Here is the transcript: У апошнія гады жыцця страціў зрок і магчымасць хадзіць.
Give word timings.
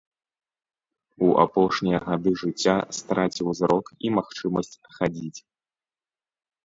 У 1.25 1.29
апошнія 1.43 1.99
гады 2.07 2.29
жыцця 2.43 2.75
страціў 3.01 3.47
зрок 3.63 3.85
і 4.09 4.15
магчымасць 4.19 4.75
хадзіць. 4.97 5.39